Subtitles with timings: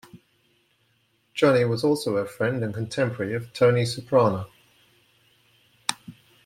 [1.35, 4.49] Johnny was also a friend and contemporary of Tony Soprano.